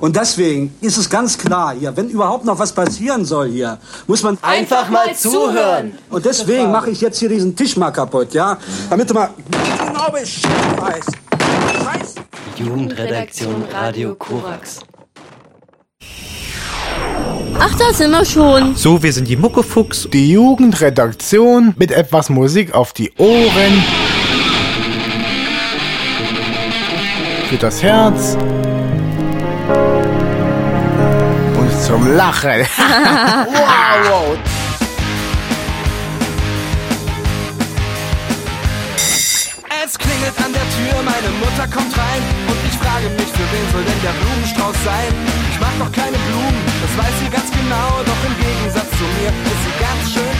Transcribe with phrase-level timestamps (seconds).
[0.00, 4.22] Und deswegen ist es ganz klar hier, wenn überhaupt noch was passieren soll hier, muss
[4.22, 5.98] man einfach mal zuhören.
[6.10, 8.58] Und deswegen mache ich jetzt hier diesen Tisch mal kaputt, ja?
[8.90, 11.10] Damit du mal genau Bescheid weißt.
[11.84, 12.14] Scheiß.
[12.56, 14.80] Jugendredaktion Radio Korax.
[17.60, 18.76] Ach, da sind wir schon.
[18.76, 20.08] So, wir sind die Muckefuchs.
[20.12, 23.82] Die Jugendredaktion mit etwas Musik auf die Ohren.
[27.48, 28.36] Für das Herz.
[31.88, 32.60] Zum Lachen.
[33.48, 34.38] wow, wow.
[39.84, 43.66] Es klingelt an der Tür, meine Mutter kommt rein und ich frage mich, für wen
[43.72, 45.10] soll denn der Blumenstrauß sein?
[45.50, 49.32] Ich mag doch keine Blumen, das weiß sie ganz genau, doch im Gegensatz zu mir
[49.32, 49.97] ist sie ganz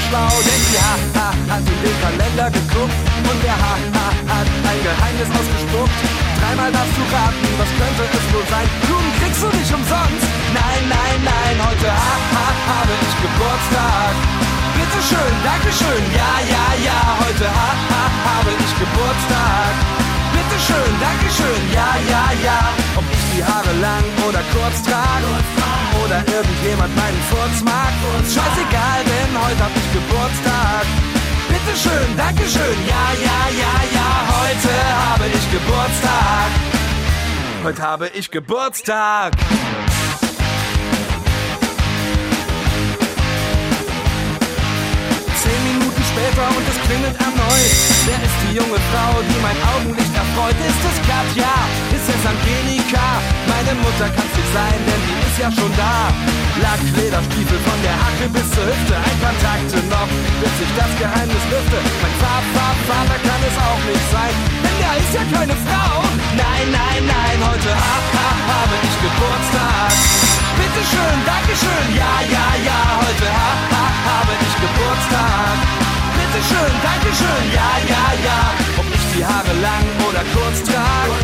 [0.09, 2.99] schlau, denn die ha, ha hat in den Kalender geguckt
[3.29, 5.99] und der ha, ha hat ein Geheimnis ausgespuckt.
[6.41, 8.67] Dreimal darfst du raten, was könnte es wohl sein?
[8.85, 10.25] Blumen kriegst du nicht umsonst.
[10.57, 14.15] Nein, nein, nein, heute ha, ha, habe ich Geburtstag.
[14.77, 19.75] Bitte schön, Dankeschön, ja, ja, ja, heute ha, ha, habe ich Geburtstag.
[20.33, 22.59] Bitte schön, Dankeschön, ja, ja, ja.
[22.97, 23.05] Ob
[23.39, 25.31] die Haare lang oder kurz trage
[26.05, 27.93] oder irgendjemand meinen Furz mag,
[28.25, 30.85] scheißegal, denn heute hab ich Geburtstag.
[31.49, 34.73] Bitte schön, Dankeschön, ja, ja, ja, ja, heute
[35.11, 36.51] habe ich Geburtstag.
[37.63, 39.33] Heute habe ich Geburtstag.
[45.43, 47.98] Zehn Minuten später und es klingelt erneut.
[48.09, 50.57] Wer ist die junge Frau, die mein Augenlicht erfreut?
[50.65, 51.53] Ist es Katja?
[51.93, 53.05] Ist es Angelika?
[53.45, 56.09] Meine Mutter kann's nicht sein, denn die ist ja schon da.
[56.57, 58.97] Lacklederstiefel von der Hacke bis zur Hüfte.
[58.97, 60.09] Ein paar Takte noch,
[60.41, 61.79] bis ich das Geheimnis lüfte.
[62.01, 66.01] Mein Vater, Vater kann es auch nicht sein, denn der ist ja keine Frau.
[66.33, 69.93] Nein, nein, nein, heute ha, ha, habe ich Geburtstag.
[70.57, 73.85] Bitte schön, Dankeschön, ja, ja, ja, heute ha, ha,
[74.17, 75.88] habe ich Geburtstag.
[76.31, 78.41] Bitte schön, Dankeschön, ja, ja, ja.
[78.79, 81.17] Ob ich die Haare lang oder kurz trage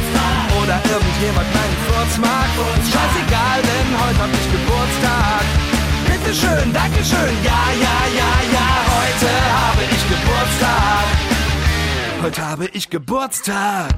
[0.63, 2.49] oder irgendjemand meinen Furz mag,
[2.81, 5.45] ist scheißegal, denn heute hab ich Geburtstag.
[6.09, 9.31] Bitte schön, Dankeschön, ja, ja, ja, ja, heute
[9.61, 11.05] habe ich Geburtstag.
[12.23, 13.93] Heute habe ich Geburtstag.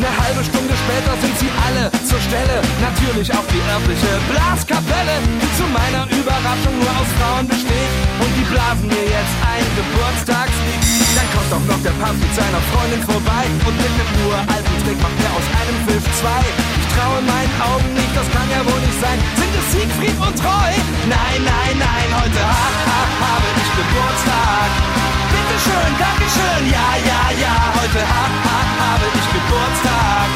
[0.00, 2.64] Eine halbe Stunde später sind sie alle zur Stelle.
[2.80, 7.92] Natürlich auch die örtliche Blaskapelle, die zu meiner Überraschung nur aus Frauen besteht.
[8.16, 10.80] Und die blasen mir jetzt ein Geburtstagslied.
[11.12, 13.44] Dann kommt auch noch der Papst mit seiner Freundin vorbei.
[13.60, 16.48] Und mit einem uralten Trick macht er aus einem Pfiff zwei.
[16.48, 19.20] Ich traue meinen Augen nicht, das kann ja wohl nicht sein.
[19.36, 20.68] Sind es Siegfried und Treu?
[21.12, 25.19] Nein, nein, nein, heute ha, ha, habe ich Geburtstag.
[25.32, 30.28] Bitte schön, Dankeschön, ja, ja, ja, heute ha, ha, habe ich Geburtstag.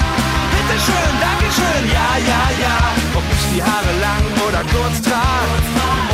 [0.55, 2.77] Bitte schön, Dankeschön, ja, ja, ja.
[3.19, 5.57] Ob ich die Haare lang oder kurz trage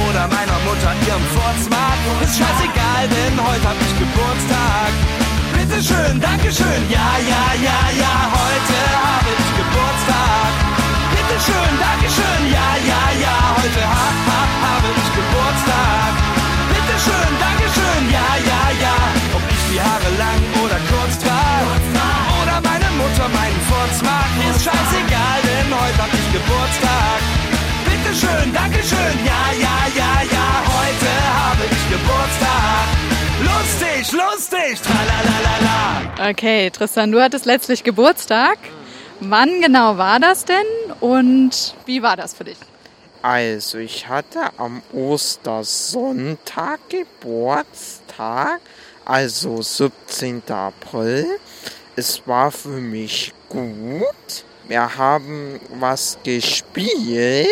[0.09, 4.93] oder meiner Mutter ihren Furz mag, ist scheißegal, denn heute hab ich Geburtstag.
[5.55, 8.40] Bitte schön, Dankeschön, ja, ja, ja, ja,
[28.83, 32.87] schön, ja, ja, ja, ja, heute habe ich Geburtstag.
[33.43, 36.31] Lustig, lustig, tralalala.
[36.31, 38.59] Okay, Tristan, du hattest letztlich Geburtstag.
[39.21, 40.65] Wann genau war das denn
[41.01, 42.57] und wie war das für dich?
[43.23, 48.61] Also, ich hatte am Ostersonntag Geburtstag,
[49.05, 50.43] also 17.
[50.49, 51.27] April.
[51.97, 54.45] Es war für mich gut.
[54.69, 57.49] Wir haben was gespielt.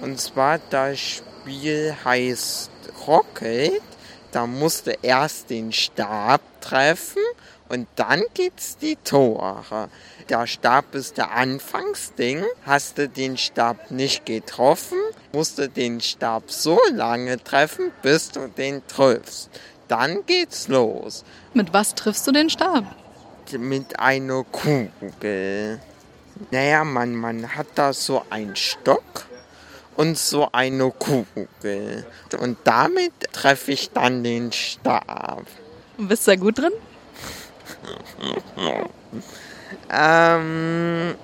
[0.00, 2.70] Und zwar das Spiel heißt
[3.06, 3.82] Rocket.
[4.32, 7.22] Da musste erst den Stab treffen
[7.68, 9.88] und dann gibt's die Tore.
[10.28, 12.44] Der Stab ist der Anfangsding.
[12.64, 14.98] Hast du den Stab nicht getroffen,
[15.32, 19.50] musst du den Stab so lange treffen, bis du den triffst.
[19.88, 21.24] Dann geht's los.
[21.54, 22.84] Mit was triffst du den Stab?
[23.52, 25.80] Mit einer Kugel.
[26.50, 29.26] Naja, man, man hat da so einen Stock
[29.96, 32.06] und so eine Kugel.
[32.38, 35.46] Und damit treffe ich dann den Stab.
[35.98, 36.72] Bist du da gut drin?
[39.90, 41.14] Ähm,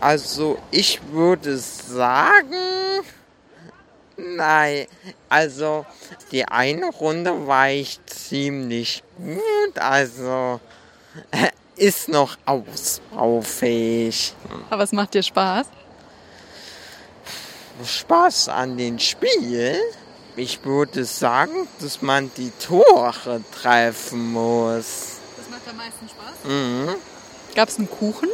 [0.00, 3.02] also ich würde sagen,
[4.16, 4.86] nein,
[5.28, 5.84] also
[6.32, 10.60] die eine Runde war ich ziemlich gut, also
[11.76, 14.34] ist noch ausbaufähig.
[14.70, 15.66] Aber es macht dir Spaß.
[17.84, 19.78] Spaß an den Spiel?
[20.36, 25.18] Ich würde sagen, dass man die Tore treffen muss.
[25.36, 26.34] Das macht am meisten Spaß.
[26.44, 26.94] Mhm.
[27.54, 28.28] Gab es einen Kuchen?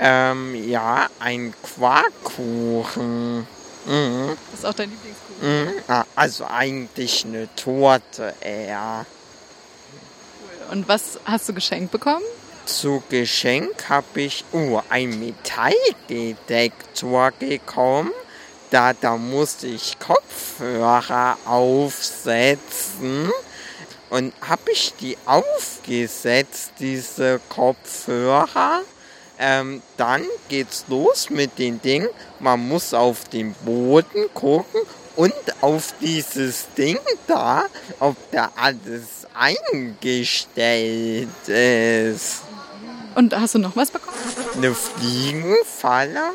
[0.00, 3.46] Ähm, ja, ein Quarkkuchen.
[3.86, 4.36] Mhm.
[4.50, 5.74] Das ist auch dein Lieblingskuchen.
[5.74, 5.82] Mhm.
[5.88, 9.06] Ah, Also eigentlich eine Torte eher.
[10.70, 12.24] Und was hast du geschenkt bekommen?
[12.66, 18.10] Zu Geschenk habe ich uh, ein Metalldetektor bekommen.
[18.70, 23.30] Da, da musste ich Kopfhörer aufsetzen.
[24.10, 28.82] Und habe ich die aufgesetzt, diese Kopfhörer,
[29.38, 32.08] ähm, dann geht's los mit den Dingen.
[32.40, 34.80] Man muss auf den Boden gucken
[35.14, 37.66] und auf dieses Ding da,
[38.00, 42.42] ob da alles eingestellt ist.
[43.14, 44.16] Und hast du noch was bekommen?
[44.56, 46.30] Eine Fliegenfalle.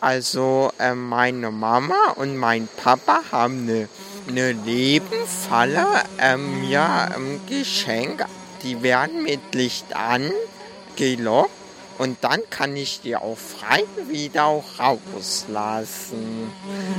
[0.00, 3.88] Also äh, meine Mama und mein Papa haben eine,
[4.28, 5.86] eine Lebenfalle
[6.18, 8.24] ähm, mir ähm, geschenkt.
[8.62, 11.50] Die werden mit Licht angelockt
[11.98, 16.50] und dann kann ich die auch frei wieder auch rauslassen.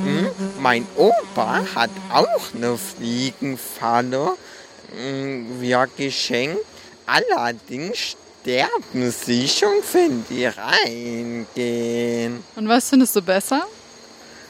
[0.03, 0.29] Hm?
[0.59, 4.33] Mein Opa hat auch eine Fliegenfalle
[4.95, 6.63] hm, mir geschenkt.
[7.07, 12.43] Allerdings sterben sie schon, wenn die reingehen.
[12.55, 13.63] Und was findest du besser?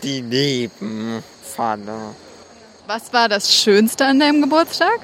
[0.02, 2.16] Die Nebenfalle.
[2.88, 5.00] Was war das Schönste an deinem Geburtstag?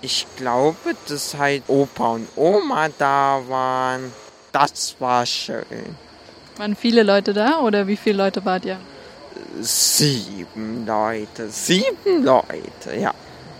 [0.00, 4.12] Ich glaube, dass halt Opa und Oma da waren.
[4.52, 5.64] Das war schön.
[6.56, 8.78] Waren viele Leute da oder wie viele Leute wart ihr?
[9.60, 11.48] Sieben Leute.
[11.48, 13.14] Sieben Leute, ja.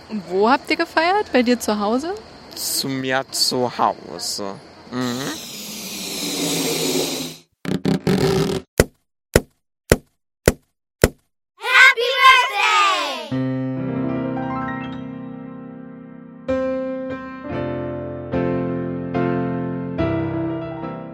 [0.09, 1.31] Und wo habt ihr gefeiert?
[1.31, 2.13] Bei dir zu Hause?
[2.59, 4.55] Zu mir zu Hause.
[4.91, 5.21] Mhm.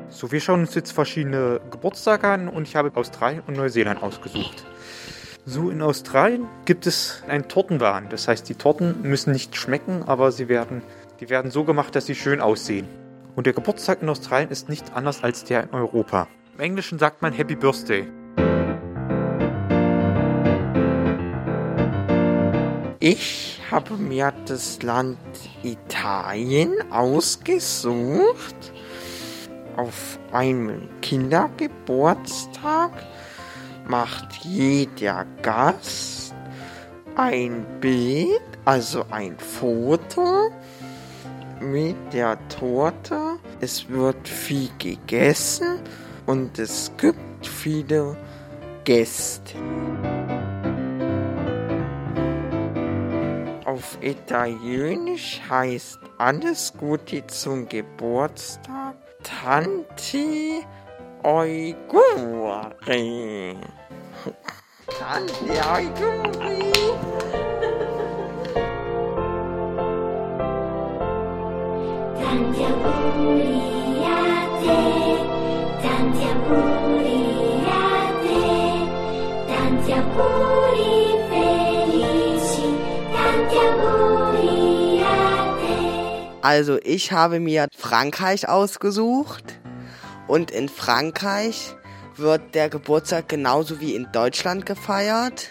[0.10, 4.66] So, wir schauen uns jetzt verschiedene Geburtstage an und ich habe Australien und Neuseeland ausgesucht.
[5.46, 8.10] So, in Australien gibt es einen Tortenwahn.
[8.10, 10.82] Das heißt, die Torten müssen nicht schmecken, aber sie werden,
[11.20, 12.88] die werden so gemacht, dass sie schön aussehen.
[13.36, 16.28] Und der Geburtstag in Australien ist nicht anders als der in Europa.
[16.56, 18.08] Im Englischen sagt man Happy Birthday.
[23.00, 25.18] Ich habe mir das Land
[25.64, 28.74] Italien ausgesucht.
[29.76, 32.92] Auf einem Kindergeburtstag
[33.88, 36.34] macht jeder Gast
[37.16, 40.52] ein Bild, also ein Foto
[41.62, 43.40] mit der Torte.
[43.60, 45.80] Es wird viel gegessen
[46.26, 48.18] und es gibt viele
[48.84, 49.56] Gäste.
[53.66, 60.64] Auf Italienisch heißt alles Gute zum Geburtstag Tanti
[61.24, 62.72] auguri
[65.00, 66.72] tanti auguri
[86.46, 89.60] Also ich habe mir Frankreich ausgesucht
[90.28, 91.76] und in Frankreich
[92.18, 95.50] wird der Geburtstag genauso wie in Deutschland gefeiert.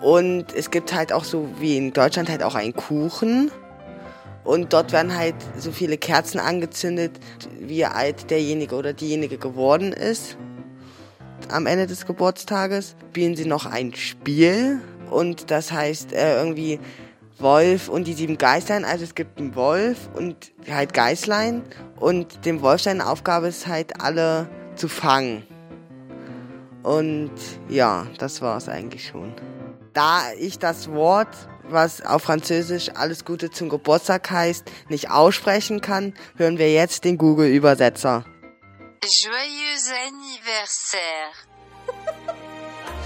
[0.00, 3.52] Und es gibt halt auch so wie in Deutschland halt auch einen Kuchen.
[4.48, 7.20] Und dort werden halt so viele Kerzen angezündet,
[7.60, 10.38] wie alt derjenige oder diejenige geworden ist.
[11.50, 14.80] Am Ende des Geburtstages spielen sie noch ein Spiel.
[15.10, 16.80] Und das heißt äh, irgendwie
[17.38, 18.86] Wolf und die sieben Geißlein.
[18.86, 21.62] Also es gibt einen Wolf und halt Geißlein.
[22.00, 25.42] Und dem Wolf seine Aufgabe ist halt, alle zu fangen.
[26.82, 27.32] Und
[27.68, 29.34] ja, das war's eigentlich schon.
[29.92, 31.36] Da ich das Wort,
[31.70, 37.18] was auf Französisch alles Gute zum Geburtstag heißt, nicht aussprechen kann, hören wir jetzt den
[37.18, 38.24] Google-Übersetzer.
[39.02, 41.32] Joyeux anniversaire.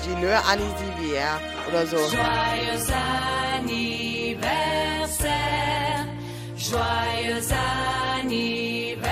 [0.05, 1.97] Gineux Anisivier oder so.
[1.97, 2.91] Joyeux
[3.57, 4.43] anniversaire.
[6.57, 7.53] Joyeux
[8.19, 9.03] anniversaire.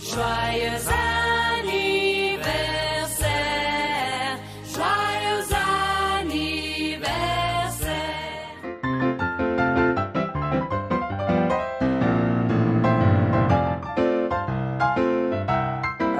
[0.00, 0.99] Joyeux anniversaire.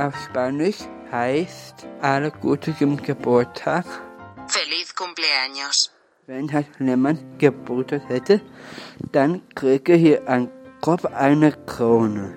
[0.00, 0.78] Auf Spanisch
[1.12, 3.84] heißt alle Gute zum Geburtstag.
[4.48, 5.90] Feliz cumpleaños.
[6.26, 8.40] Wenn halt jemand Geburtstag hätte,
[9.12, 10.48] dann kriege hier ein
[10.80, 12.32] Kopf eine Krone.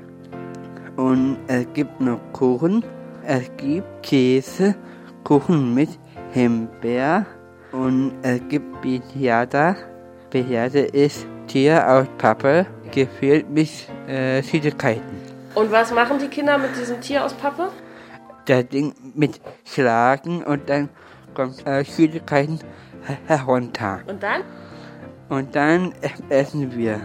[0.98, 2.84] Und es gibt noch Kuchen,
[3.25, 4.75] es gibt Käse,
[5.24, 5.89] Kuchen mit
[6.32, 7.25] Himbeer
[7.72, 9.75] und es gibt Piñata.
[10.32, 13.70] Piñata ist Tier aus Pappe, gefüllt mit
[14.08, 15.22] äh, Süßigkeiten.
[15.55, 17.69] Und was machen die Kinder mit diesem Tier aus Pappe?
[18.45, 20.89] Das Ding mit Schlagen und dann
[21.33, 24.01] kommt äh, her- herunter.
[24.07, 24.41] Und dann?
[25.29, 25.93] Und dann
[26.29, 27.00] essen wir.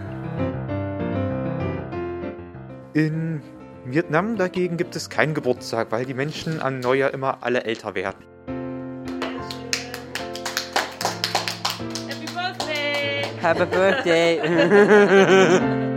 [2.93, 3.41] In
[3.85, 8.25] Vietnam dagegen gibt es keinen Geburtstag, weil die Menschen an Neujahr immer alle älter werden.
[13.41, 14.41] Happy Birthday!
[14.43, 15.85] It's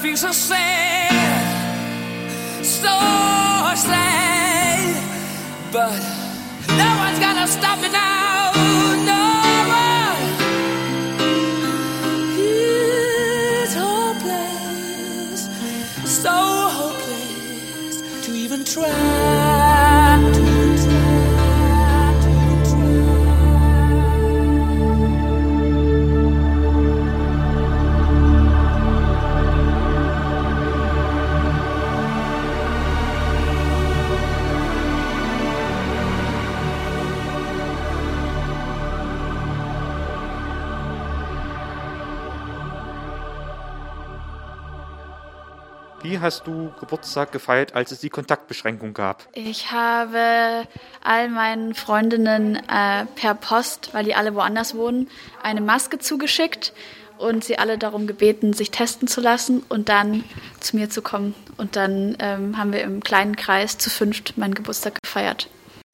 [0.00, 1.12] Feel so sad,
[2.64, 2.96] so
[3.76, 5.02] sad,
[5.70, 6.00] but
[6.68, 8.50] no one's gonna stop me now.
[9.04, 9.24] No
[9.68, 10.16] one.
[12.38, 15.40] It's hopeless,
[16.22, 19.09] so hopeless to even try.
[46.20, 49.26] Hast du Geburtstag gefeiert, als es die Kontaktbeschränkung gab?
[49.32, 50.66] Ich habe
[51.02, 55.08] all meinen Freundinnen äh, per Post, weil die alle woanders wohnen,
[55.42, 56.74] eine Maske zugeschickt
[57.16, 60.24] und sie alle darum gebeten, sich testen zu lassen und dann
[60.60, 61.34] zu mir zu kommen.
[61.56, 65.48] Und dann ähm, haben wir im kleinen Kreis zu fünft meinen Geburtstag gefeiert.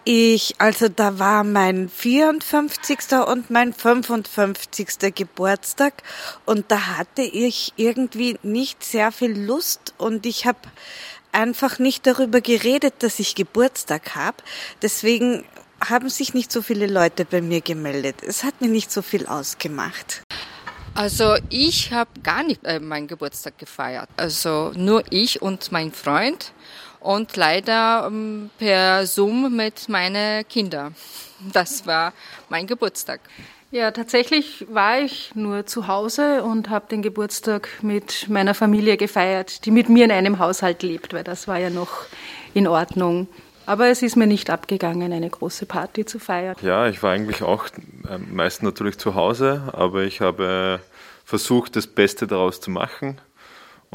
[0.08, 2.98] Ich, also da war mein 54.
[3.26, 5.12] und mein 55.
[5.12, 5.94] Geburtstag
[6.44, 10.60] und da hatte ich irgendwie nicht sehr viel Lust und ich habe
[11.32, 14.36] einfach nicht darüber geredet, dass ich Geburtstag habe.
[14.80, 15.44] Deswegen
[15.84, 18.22] haben sich nicht so viele Leute bei mir gemeldet.
[18.24, 20.22] Es hat mir nicht so viel ausgemacht.
[20.94, 24.08] Also ich habe gar nicht äh, meinen Geburtstag gefeiert.
[24.16, 26.52] Also nur ich und mein Freund
[27.06, 30.94] und leider ähm, per Zoom mit meinen Kindern.
[31.52, 32.12] Das war
[32.48, 33.20] mein Geburtstag.
[33.70, 39.64] Ja, tatsächlich war ich nur zu Hause und habe den Geburtstag mit meiner Familie gefeiert,
[39.64, 42.06] die mit mir in einem Haushalt lebt, weil das war ja noch
[42.54, 43.28] in Ordnung.
[43.66, 46.56] Aber es ist mir nicht abgegangen, eine große Party zu feiern.
[46.62, 47.66] Ja, ich war eigentlich auch
[48.08, 50.80] am meisten natürlich zu Hause, aber ich habe
[51.24, 53.20] versucht, das Beste daraus zu machen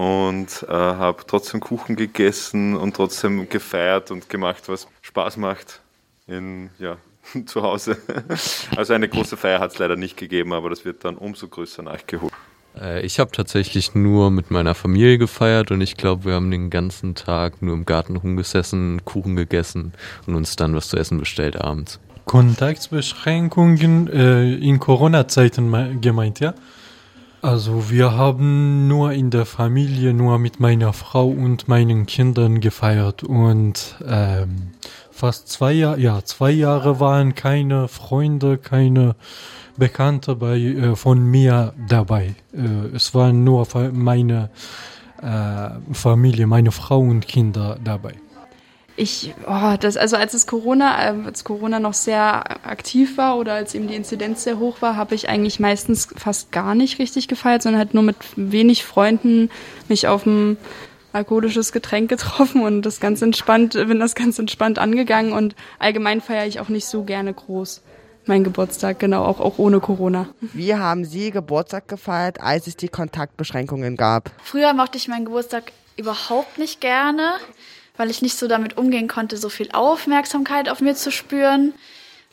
[0.02, 5.80] und äh, habe trotzdem Kuchen gegessen und trotzdem gefeiert und gemacht, was Spaß macht
[6.26, 6.98] in, ja,
[7.46, 7.98] zu Hause.
[8.76, 11.84] Also eine große Feier hat es leider nicht gegeben, aber das wird dann umso größer
[11.84, 12.34] nachgeholt.
[12.80, 16.72] Äh, ich habe tatsächlich nur mit meiner Familie gefeiert und ich glaube, wir haben den
[16.72, 19.94] ganzen Tag nur im Garten rumgesessen, Kuchen gegessen
[20.26, 22.00] und uns dann was zu essen bestellt abends.
[22.26, 26.56] Kontaktbeschränkungen äh, in Corona-Zeiten gemeint, ja?
[27.42, 33.24] Also wir haben nur in der Familie, nur mit meiner Frau und meinen Kindern gefeiert
[33.24, 34.74] und ähm,
[35.10, 39.16] fast zwei Jahre, ja, zwei Jahre waren keine Freunde, keine
[39.76, 42.36] Bekannte bei, äh, von mir dabei.
[42.54, 44.52] Äh, es waren nur meine
[45.24, 48.14] äh, Familie, meine Frau und Kinder dabei.
[48.98, 53.54] Ich, oh, das, also als es Corona, äh, als Corona noch sehr aktiv war oder
[53.54, 57.28] als eben die Inzidenz sehr hoch war, habe ich eigentlich meistens fast gar nicht richtig
[57.28, 59.50] gefeiert, sondern halt nur mit wenig Freunden
[59.88, 60.58] mich auf ein
[61.14, 66.46] alkoholisches Getränk getroffen und das ganz entspannt, bin das ganz entspannt angegangen und allgemein feiere
[66.46, 67.82] ich auch nicht so gerne groß.
[68.28, 70.30] Mein Geburtstag, genau, auch, auch ohne Corona.
[70.42, 74.30] Wie haben Sie Geburtstag gefeiert, als es die Kontaktbeschränkungen gab?
[74.44, 77.34] Früher mochte ich meinen Geburtstag überhaupt nicht gerne
[78.02, 81.76] weil ich nicht so damit umgehen konnte, so viel Aufmerksamkeit auf mir zu spüren.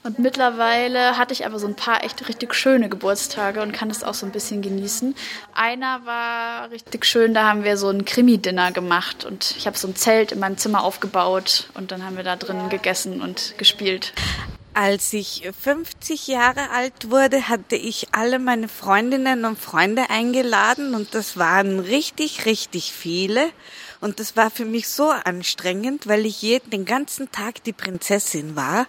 [0.02, 4.02] Und mittlerweile hatte ich aber so ein paar echt richtig schöne Geburtstage und kann das
[4.02, 5.14] auch so ein bisschen genießen.
[5.52, 9.88] Einer war richtig schön, da haben wir so ein Krimi-Dinner gemacht und ich habe so
[9.88, 14.14] ein Zelt in meinem Zimmer aufgebaut und dann haben wir da drin gegessen und gespielt.
[14.72, 21.14] Als ich 50 Jahre alt wurde, hatte ich alle meine Freundinnen und Freunde eingeladen und
[21.14, 23.50] das waren richtig, richtig viele.
[24.00, 28.55] Und das war für mich so anstrengend, weil ich jeden, den ganzen Tag die Prinzessin
[28.57, 28.87] war.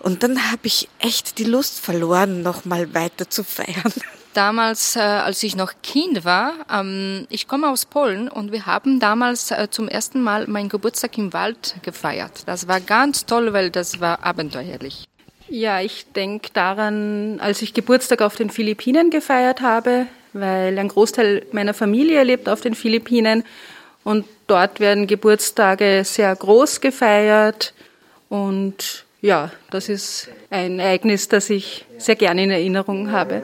[0.00, 3.92] Und dann habe ich echt die Lust verloren, nochmal weiter zu feiern.
[4.34, 9.00] Damals, äh, als ich noch Kind war, ähm, ich komme aus Polen und wir haben
[9.00, 12.42] damals äh, zum ersten Mal meinen Geburtstag im Wald gefeiert.
[12.44, 15.06] Das war ganz toll, weil das war abenteuerlich.
[15.48, 21.46] Ja, ich denke daran, als ich Geburtstag auf den Philippinen gefeiert habe, weil ein Großteil
[21.52, 23.42] meiner Familie lebt auf den Philippinen
[24.06, 27.74] und dort werden Geburtstage sehr groß gefeiert.
[28.28, 33.42] Und ja, das ist ein Ereignis, das ich sehr gerne in Erinnerung habe.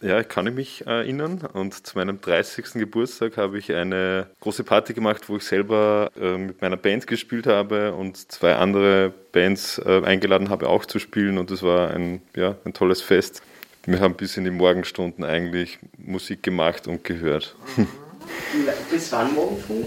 [0.00, 1.46] Ja, ich kann mich erinnern.
[1.52, 2.72] Und zu meinem 30.
[2.72, 7.46] Geburtstag habe ich eine große Party gemacht, wo ich selber äh, mit meiner Band gespielt
[7.46, 11.36] habe und zwei andere Bands äh, eingeladen habe, auch zu spielen.
[11.36, 13.42] Und es war ein, ja, ein tolles Fest.
[13.84, 17.54] Wir haben bis in die Morgenstunden eigentlich Musik gemacht und gehört.
[18.90, 19.84] Bis wann morgen früh?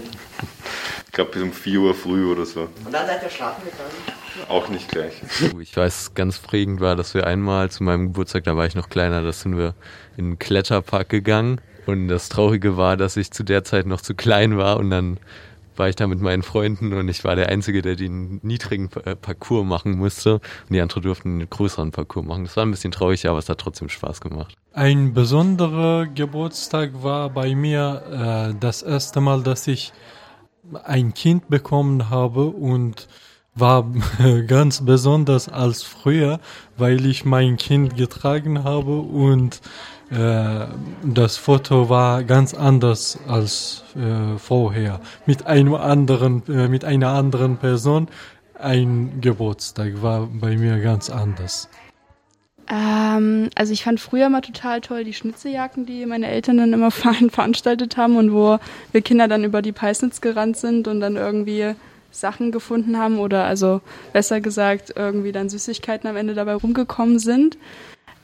[1.06, 2.68] Ich glaube bis um 4 Uhr früh oder so.
[2.84, 4.48] Und dann seid ihr schlafen gegangen?
[4.48, 5.14] Auch nicht gleich.
[5.60, 8.90] Ich weiß, ganz prägend war, dass wir einmal zu meinem Geburtstag, da war ich noch
[8.90, 9.74] kleiner, da sind wir
[10.16, 11.60] in einen Kletterpark gegangen.
[11.86, 15.18] Und das Traurige war, dass ich zu der Zeit noch zu klein war und dann
[15.78, 19.16] war ich da mit meinen Freunden und ich war der Einzige, der den niedrigen äh,
[19.16, 22.44] Parcours machen musste und die anderen durften einen größeren Parcours machen.
[22.44, 24.54] Das war ein bisschen traurig, aber es hat trotzdem Spaß gemacht.
[24.72, 29.92] Ein besonderer Geburtstag war bei mir äh, das erste Mal, dass ich
[30.84, 33.08] ein Kind bekommen habe und
[33.54, 33.90] war
[34.46, 36.40] ganz besonders als früher,
[36.76, 39.60] weil ich mein Kind getragen habe und
[40.08, 45.00] das Foto war ganz anders als äh, vorher.
[45.26, 48.08] Mit einem anderen, äh, mit einer anderen Person.
[48.54, 51.68] Ein Geburtstag war bei mir ganz anders.
[52.68, 56.90] Ähm, also ich fand früher mal total toll die Schnitzeljagden, die meine Eltern dann immer
[57.30, 58.58] veranstaltet haben und wo
[58.92, 61.74] wir Kinder dann über die Peisnitz gerannt sind und dann irgendwie
[62.10, 63.80] Sachen gefunden haben oder also
[64.12, 67.58] besser gesagt irgendwie dann Süßigkeiten am Ende dabei rumgekommen sind.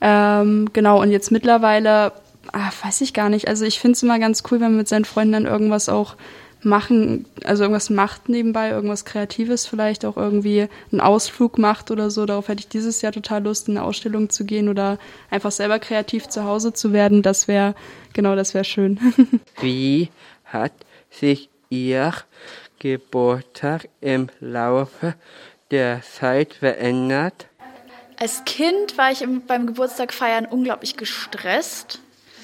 [0.05, 2.13] Ähm, genau, und jetzt mittlerweile,
[2.53, 3.47] ah, weiß ich gar nicht.
[3.47, 6.17] Also ich finde es immer ganz cool, wenn man mit seinen Freunden dann irgendwas auch
[6.65, 12.27] machen, also irgendwas macht nebenbei, irgendwas Kreatives vielleicht auch irgendwie einen Ausflug macht oder so.
[12.27, 14.99] Darauf hätte ich dieses Jahr total Lust, in eine Ausstellung zu gehen oder
[15.31, 17.23] einfach selber kreativ zu Hause zu werden.
[17.23, 17.77] Das wäre,
[18.13, 18.99] genau, das wäre schön.
[19.61, 20.11] Wie
[20.45, 20.73] hat
[21.11, 22.13] sich Ihr
[22.81, 25.15] Geburtstag im Laufe
[25.71, 27.47] der Zeit verändert?
[28.23, 31.99] Als Kind war ich beim Geburtstag feiern unglaublich gestresst.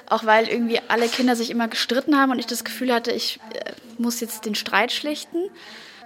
[0.09, 3.39] Auch weil irgendwie alle Kinder sich immer gestritten haben und ich das Gefühl hatte, ich
[3.55, 5.39] äh, muss jetzt den Streit schlichten.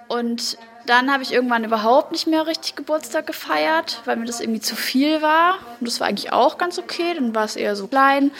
[0.08, 4.60] Und dann habe ich irgendwann überhaupt nicht mehr richtig Geburtstag gefeiert, weil mir das irgendwie
[4.60, 5.54] zu viel war.
[5.80, 8.30] Und das war eigentlich auch ganz okay, dann war es eher so klein.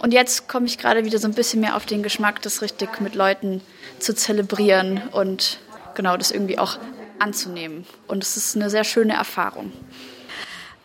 [0.00, 3.00] Und jetzt komme ich gerade wieder so ein bisschen mehr auf den Geschmack, das richtig
[3.00, 3.62] mit Leuten
[4.00, 5.60] zu zelebrieren und
[5.94, 6.76] genau das irgendwie auch
[7.20, 7.86] anzunehmen.
[8.06, 9.72] Und es ist eine sehr schöne Erfahrung.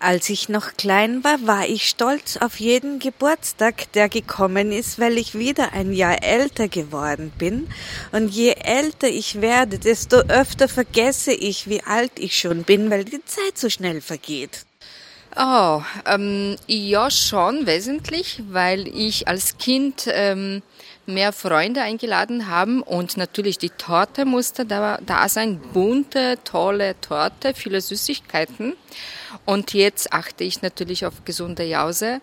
[0.01, 5.17] Als ich noch klein war, war ich stolz auf jeden Geburtstag, der gekommen ist, weil
[5.17, 7.67] ich wieder ein Jahr älter geworden bin.
[8.13, 13.03] Und je älter ich werde, desto öfter vergesse ich, wie alt ich schon bin, weil
[13.03, 14.65] die Zeit so schnell vergeht.
[15.35, 20.61] Oh, ähm, ja, schon wesentlich, weil ich als Kind ähm,
[21.05, 25.59] mehr Freunde eingeladen haben und natürlich die Torte musste da, da sein.
[25.73, 28.75] Bunte, tolle Torte, viele Süßigkeiten.
[29.45, 32.21] Und jetzt achte ich natürlich auf gesunde Jause.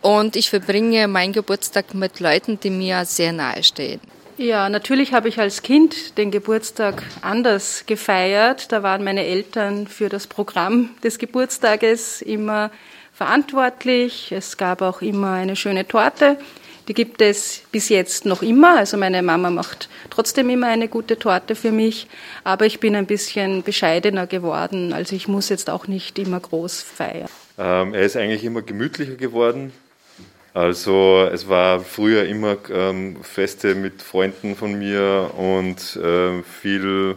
[0.00, 4.00] Und ich verbringe meinen Geburtstag mit Leuten, die mir sehr nahe stehen.
[4.36, 8.70] Ja, natürlich habe ich als Kind den Geburtstag anders gefeiert.
[8.70, 12.70] Da waren meine Eltern für das Programm des Geburtstages immer
[13.12, 14.30] verantwortlich.
[14.30, 16.38] Es gab auch immer eine schöne Torte.
[16.88, 18.78] Die gibt es bis jetzt noch immer.
[18.78, 22.08] Also meine Mama macht trotzdem immer eine gute Torte für mich.
[22.44, 24.94] Aber ich bin ein bisschen bescheidener geworden.
[24.94, 27.28] Also ich muss jetzt auch nicht immer groß feiern.
[27.58, 29.72] Ähm, er ist eigentlich immer gemütlicher geworden.
[30.54, 37.16] Also es war früher immer ähm, Feste mit Freunden von mir und äh, viel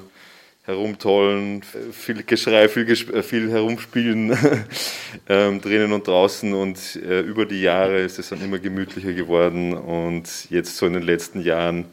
[0.72, 4.38] herumtollen, viel Geschrei, viel, Gesp äh, viel Herumspielen
[5.30, 6.54] ähm, drinnen und draußen.
[6.54, 9.74] Und äh, über die Jahre ist es dann immer gemütlicher geworden.
[9.74, 11.86] Und jetzt so in den letzten Jahren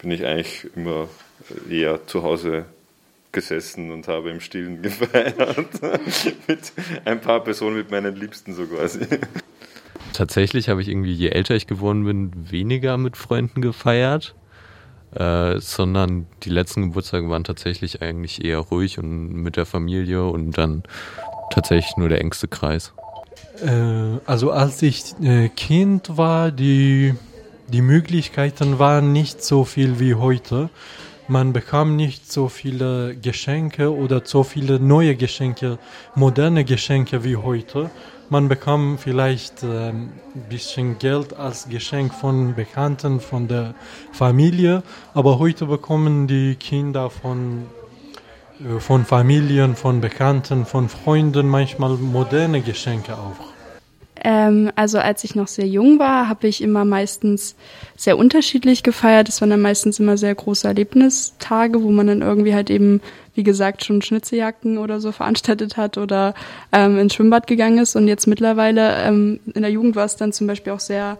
[0.00, 1.08] bin ich eigentlich immer
[1.68, 2.64] eher zu Hause
[3.32, 5.80] gesessen und habe im Stillen gefeiert.
[6.46, 6.72] Mit
[7.04, 9.00] ein paar Personen, mit meinen Liebsten so quasi.
[10.12, 14.34] Tatsächlich habe ich irgendwie, je älter ich geworden bin, weniger mit Freunden gefeiert,
[15.14, 20.52] äh, sondern die letzten Geburtstage waren tatsächlich eigentlich eher ruhig und mit der Familie und
[20.56, 20.82] dann
[21.50, 22.92] tatsächlich nur der engste Kreis.
[23.64, 27.14] Äh, also als ich äh, Kind war, die,
[27.68, 30.70] die Möglichkeiten waren nicht so viel wie heute.
[31.28, 35.78] Man bekam nicht so viele Geschenke oder so viele neue Geschenke,
[36.14, 37.90] moderne Geschenke wie heute.
[38.32, 43.74] Man bekam vielleicht ein äh, bisschen Geld als Geschenk von Bekannten, von der
[44.12, 47.66] Familie, aber heute bekommen die Kinder von,
[48.60, 53.49] äh, von Familien, von Bekannten, von Freunden manchmal moderne Geschenke auch.
[54.22, 57.56] Ähm, also als ich noch sehr jung war, habe ich immer meistens
[57.96, 59.28] sehr unterschiedlich gefeiert.
[59.28, 63.00] Es waren dann meistens immer sehr große Erlebnistage, wo man dann irgendwie halt eben,
[63.34, 66.34] wie gesagt, schon Schnitzeljagden oder so veranstaltet hat oder
[66.72, 67.96] ähm, ins Schwimmbad gegangen ist.
[67.96, 71.18] Und jetzt mittlerweile ähm, in der Jugend war es dann zum Beispiel auch sehr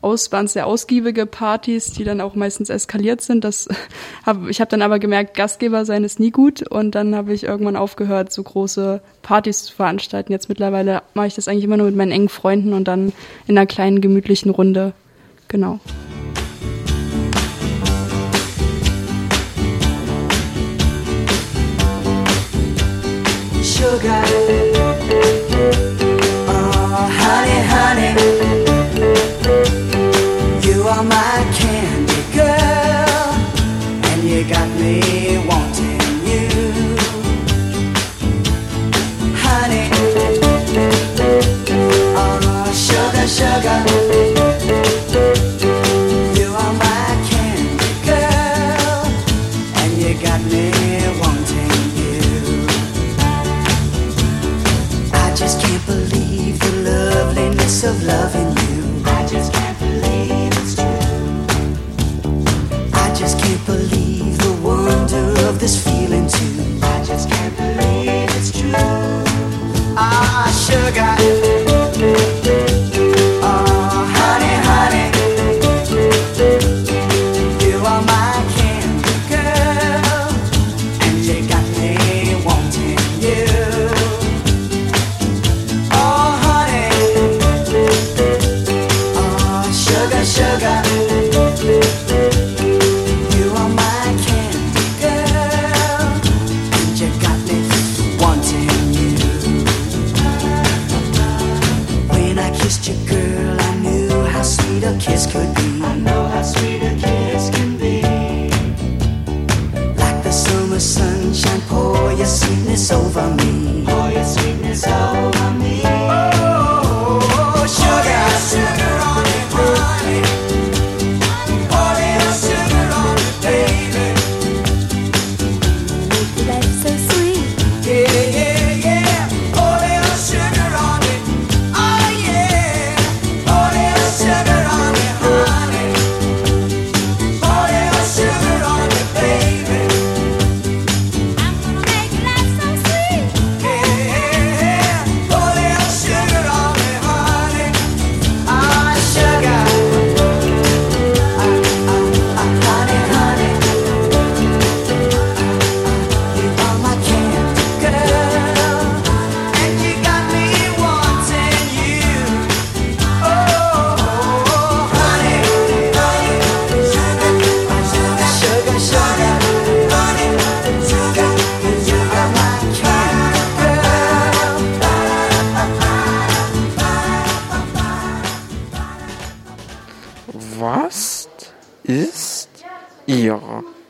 [0.00, 3.44] aus, waren sehr ausgiebige Partys, die dann auch meistens eskaliert sind.
[3.44, 3.68] Das
[4.26, 7.44] hab, ich habe dann aber gemerkt, Gastgeber sein ist nie gut und dann habe ich
[7.44, 10.32] irgendwann aufgehört, so große Partys zu veranstalten.
[10.32, 13.12] Jetzt mittlerweile mache ich das eigentlich immer nur mit meinen engen Freunden und dann
[13.46, 14.92] in einer kleinen gemütlichen Runde.
[15.48, 15.80] Genau.
[23.62, 24.24] Sugar,
[58.16, 58.45] love you.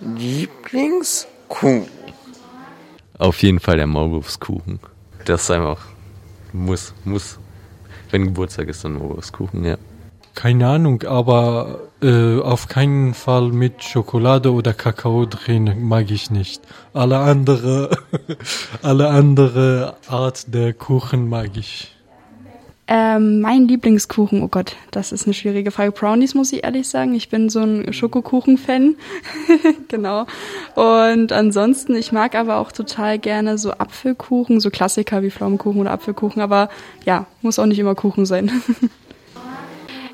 [0.01, 1.87] Lieblingskuchen?
[3.19, 4.79] Auf jeden Fall der Maulwurfskuchen.
[5.25, 5.81] Das ist einfach,
[6.53, 7.39] muss, muss.
[8.11, 9.77] Wenn Geburtstag ist, dann Maulwurfskuchen, ja.
[10.35, 16.61] Keine Ahnung, aber äh, auf keinen Fall mit Schokolade oder Kakao drin mag ich nicht.
[16.93, 17.91] Alle andere,
[18.83, 21.96] alle andere Art der Kuchen mag ich.
[22.89, 25.91] Ähm, mein Lieblingskuchen, oh Gott, das ist eine schwierige Frage.
[25.91, 27.15] Brownies muss ich ehrlich sagen.
[27.15, 28.95] Ich bin so ein Schokokuchen-Fan.
[29.89, 30.27] genau.
[30.77, 35.91] Und ansonsten, ich mag aber auch total gerne so Apfelkuchen, so Klassiker wie Pflaumenkuchen oder
[35.91, 36.41] Apfelkuchen.
[36.41, 36.69] Aber
[37.05, 38.51] ja, muss auch nicht immer Kuchen sein.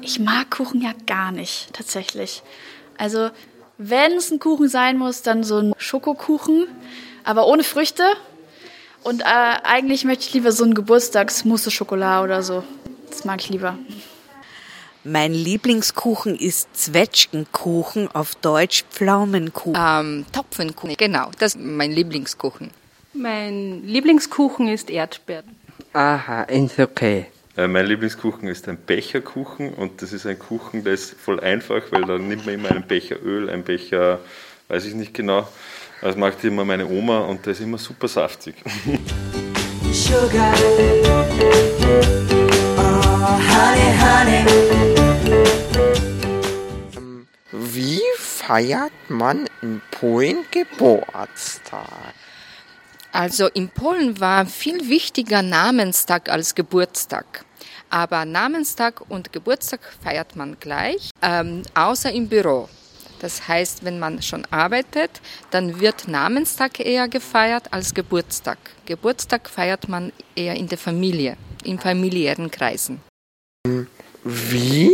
[0.05, 2.43] Ich mag Kuchen ja gar nicht, tatsächlich.
[2.99, 3.31] Also,
[3.79, 6.67] wenn es ein Kuchen sein muss, dann so ein Schokokuchen,
[7.23, 8.03] aber ohne Früchte.
[9.03, 12.63] Und äh, eigentlich möchte ich lieber so einen Geburtstagsmousse Schokolade oder so.
[13.09, 13.77] Das mag ich lieber.
[15.05, 19.75] Mein Lieblingskuchen ist Zwetschgenkuchen, auf Deutsch Pflaumenkuchen.
[19.77, 22.71] Ähm, Topfenkuchen, genau, das ist mein Lieblingskuchen.
[23.13, 25.57] Mein Lieblingskuchen ist Erdbeeren.
[25.93, 27.27] Aha, ist okay.
[27.57, 31.83] Äh, Mein Lieblingskuchen ist ein Becherkuchen und das ist ein Kuchen, der ist voll einfach,
[31.91, 34.21] weil da nimmt man immer einen Becher Öl, einen Becher,
[34.69, 35.47] weiß ich nicht genau.
[36.03, 38.57] Das macht immer meine Oma und der ist immer super saftig.
[39.93, 40.53] Sugar.
[42.77, 44.45] Oh, honey, honey.
[47.53, 52.15] Wie feiert man in Polen Geburtstag?
[53.13, 57.45] Also in Polen war viel wichtiger Namenstag als Geburtstag.
[57.91, 62.69] Aber Namenstag und Geburtstag feiert man gleich, ähm, außer im Büro.
[63.23, 65.21] Das heißt, wenn man schon arbeitet,
[65.53, 68.59] dann wird Namenstag eher gefeiert als Geburtstag.
[68.85, 73.01] Geburtstag feiert man eher in der Familie, in familiären Kreisen.
[74.25, 74.91] Wie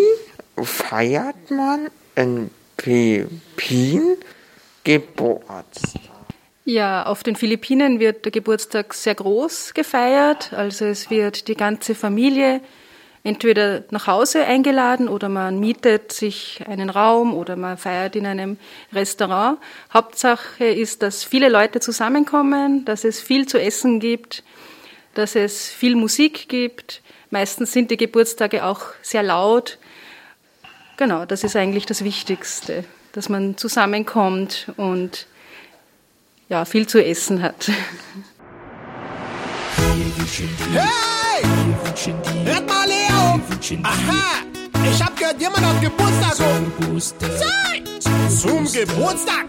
[0.62, 4.18] feiert man in Philippinen
[4.84, 6.02] Geburtstag?
[6.66, 10.52] Ja, auf den Philippinen wird der Geburtstag sehr groß gefeiert.
[10.52, 12.60] Also es wird die ganze Familie
[13.24, 18.58] entweder nach Hause eingeladen oder man mietet sich einen Raum oder man feiert in einem
[18.92, 19.58] Restaurant.
[19.92, 24.42] Hauptsache ist, dass viele Leute zusammenkommen, dass es viel zu essen gibt,
[25.14, 27.02] dass es viel Musik gibt.
[27.30, 29.78] Meistens sind die Geburtstage auch sehr laut.
[30.96, 35.26] Genau, das ist eigentlich das Wichtigste, dass man zusammenkommt und
[36.48, 37.70] ja, viel zu essen hat.
[40.72, 40.98] Hey!
[42.44, 42.88] Hört mal,
[43.38, 43.80] Leo!
[43.84, 44.42] Aha!
[44.90, 46.34] Ich hab gehört, jemand hat Geburtstag.
[48.28, 49.46] Zum Geburtstag!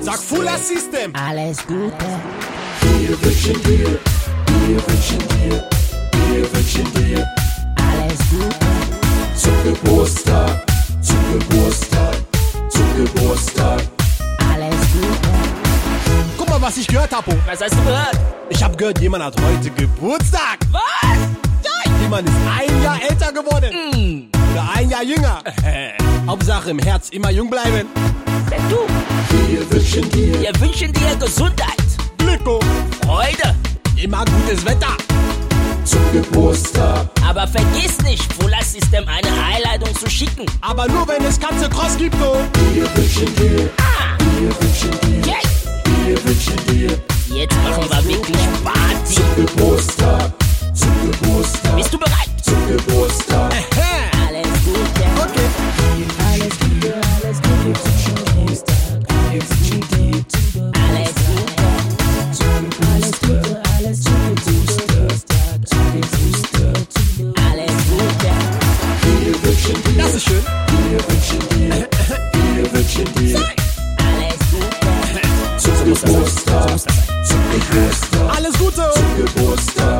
[0.00, 1.12] Sag Fuller System!
[1.14, 1.92] Alles Gute.
[2.98, 3.98] Wir wünschen dir,
[4.66, 5.68] wir wünschen dir,
[6.32, 7.26] wir wünschen dir
[7.76, 8.56] Alles Gute.
[9.36, 10.64] zum Geburtstag,
[11.02, 12.16] zum Geburtstag,
[12.70, 13.80] zum Geburtstag.
[14.52, 15.28] Alles Gute.
[16.36, 17.36] Guck mal, was ich gehört habe.
[17.46, 18.18] Was hast du gehört?
[18.50, 20.58] Ich hab gehört, jemand hat heute Geburtstag.
[20.70, 21.47] Was?
[22.08, 24.30] Jemand ist ein Jahr älter geworden.
[24.54, 25.42] Oder ein Jahr jünger.
[26.26, 27.86] Hauptsache im Herz immer jung bleiben.
[28.48, 28.78] Wenn du,
[29.52, 31.76] Wir wünschen dir wir wünschen dir Gesundheit,
[32.16, 32.40] Glück,
[33.04, 33.54] Freude,
[33.96, 34.96] immer gutes Wetter.
[35.84, 37.10] Zum Geburtstag.
[37.28, 40.46] aber vergiss nicht, Fuller System eine Einladung zu schicken.
[40.62, 42.38] Aber nur wenn es ganze Cross gibt, oh.
[42.72, 43.68] Wir wünschen dir,
[44.40, 45.34] wir wünschen dir,
[46.06, 46.98] wir wünschen dir
[47.36, 49.14] Jetzt machen wir wirklich Party.
[49.14, 50.32] zum Geburtstag,
[50.78, 52.28] zum Geburtstag, Bist du bereit?
[52.42, 53.52] zum Geburtstag.
[53.52, 55.04] Alles Gute.
[55.18, 55.48] Okay.
[56.30, 57.72] Alles Gute, alles Gute
[58.04, 58.76] zum Geburtstag.
[59.28, 60.00] Alles Gute.
[60.86, 61.66] Alles Gute.
[62.92, 65.56] Alles Gute, alles Gute zum Geburtstag.
[65.92, 66.66] Alles Gute.
[67.48, 68.32] Alles Gute.
[69.24, 70.44] Wir wünschen dir, das ist schön.
[70.90, 71.88] Wir wünschen dir,
[72.54, 73.38] wir wünschen dir
[73.98, 74.86] Alles Gute.
[75.58, 76.80] zum Geburtstag,
[77.26, 79.97] zum Geburtstag, alles Gute zum Geburtstag.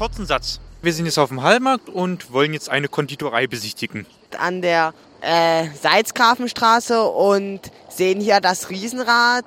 [0.00, 0.60] Kurzen Satz.
[0.80, 4.06] Wir sind jetzt auf dem Hallmarkt und wollen jetzt eine Konditorei besichtigen.
[4.38, 7.60] An der äh, Salzgrafenstraße und
[7.90, 9.44] sehen hier das Riesenrad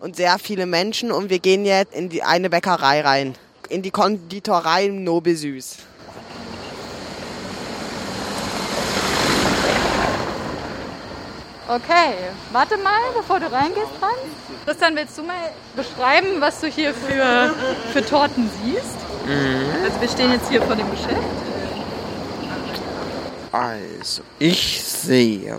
[0.00, 3.34] und sehr viele Menschen und wir gehen jetzt in die eine Bäckerei rein.
[3.68, 5.76] In die Konditorei Nobel Süß.
[11.68, 12.14] Okay,
[12.52, 14.16] warte mal, bevor du reingehst dran.
[14.64, 17.54] Christian, willst du mal beschreiben, was du hier für,
[17.92, 19.09] für Torten siehst?
[19.84, 21.16] Also wir stehen jetzt hier vor dem Geschäft.
[23.52, 25.58] Also, ich sehe,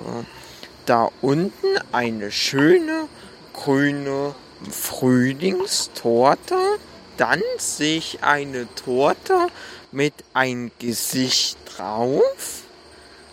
[0.85, 3.07] da unten eine schöne
[3.53, 4.33] grüne
[4.69, 6.55] Frühlingstorte.
[7.17, 9.47] Dann sehe ich eine Torte
[9.91, 12.63] mit ein Gesicht drauf.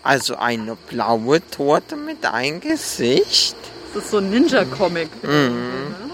[0.03, 3.57] Also eine blaue Torte mit ein Gesicht.
[3.94, 5.09] Das ist so ein Ninja-Comic.
[5.22, 6.08] Mhm.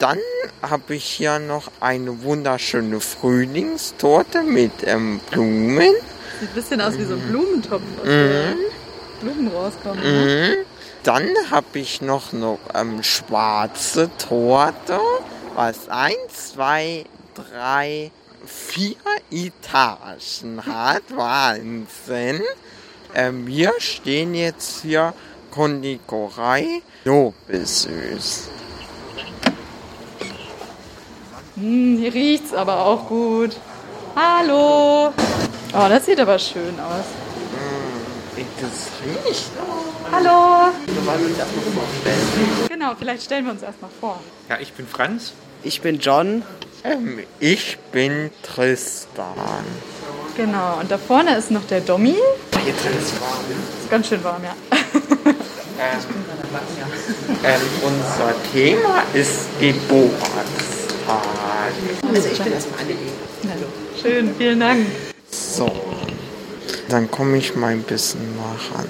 [0.00, 0.18] Dann
[0.62, 5.78] habe ich hier noch eine wunderschöne Frühlingstorte mit ähm, Blumen.
[6.40, 8.08] Sieht ein bisschen aus wie so ein Blumentopf, aus Mhm.
[8.08, 8.54] der
[9.20, 10.02] Blumen rauskommen.
[10.02, 10.56] Ne?
[10.56, 10.66] Mhm.
[11.02, 14.98] Dann habe ich noch eine ähm, schwarze Torte,
[15.54, 18.10] was eins, zwei, drei,
[18.46, 18.96] vier
[19.30, 21.02] Etagen hat.
[21.14, 22.40] Wahnsinn.
[23.14, 25.12] Ähm, wir stehen jetzt hier
[25.50, 28.48] Konditorei Nobelsüß.
[31.60, 33.54] Hm, hier riecht's aber auch gut.
[34.16, 35.12] Hallo.
[35.74, 37.04] Oh, das sieht aber schön aus.
[38.62, 39.50] Das riecht.
[40.10, 40.72] Hallo.
[40.86, 42.68] Wir wollen uns erstmal vorstellen.
[42.68, 44.20] Genau, vielleicht stellen wir uns erstmal vor.
[44.48, 45.34] Ja, ich bin Franz.
[45.62, 46.42] Ich bin John.
[46.82, 49.34] Ähm, ich bin Tristan.
[50.36, 52.14] Genau, und da vorne ist noch der Domi.
[52.64, 53.44] Hier drin ist warm.
[53.82, 54.54] Ist ganz schön warm, ja.
[57.42, 60.79] Ähm, unser Thema ist Geburtstag.
[61.10, 63.12] Also ich bin erstmal angelegt.
[64.00, 64.86] Schön, vielen Dank.
[65.30, 65.70] So,
[66.88, 68.86] dann komme ich mal ein bisschen nach an.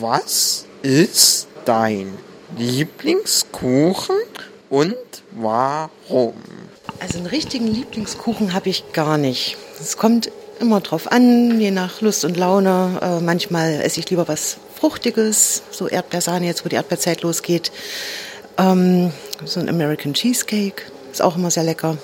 [0.00, 2.16] Was ist dein
[2.56, 4.16] Lieblingskuchen
[4.70, 4.96] und
[5.32, 6.34] warum?
[7.00, 9.56] Also einen richtigen Lieblingskuchen habe ich gar nicht.
[9.80, 10.30] Es kommt
[10.60, 12.98] immer drauf an, je nach Lust und Laune.
[13.00, 17.70] Äh, manchmal esse ich lieber was Fruchtiges, so Erdbeersahne jetzt, wo die Erdbeerzeit losgeht.
[18.58, 19.12] Ähm,
[19.44, 21.96] so ein American Cheesecake ist auch immer sehr lecker.